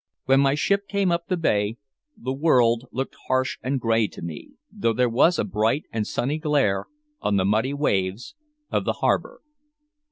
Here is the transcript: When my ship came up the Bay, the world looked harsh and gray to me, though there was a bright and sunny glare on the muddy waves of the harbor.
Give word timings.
When 0.25 0.39
my 0.39 0.55
ship 0.55 0.87
came 0.87 1.11
up 1.11 1.27
the 1.27 1.37
Bay, 1.37 1.77
the 2.17 2.33
world 2.33 2.85
looked 2.91 3.13
harsh 3.27 3.59
and 3.61 3.79
gray 3.79 4.07
to 4.07 4.23
me, 4.23 4.53
though 4.71 4.93
there 4.93 5.07
was 5.07 5.37
a 5.37 5.43
bright 5.43 5.83
and 5.91 6.07
sunny 6.07 6.39
glare 6.39 6.87
on 7.21 7.35
the 7.35 7.45
muddy 7.45 7.75
waves 7.75 8.33
of 8.71 8.83
the 8.83 8.93
harbor. 8.93 9.41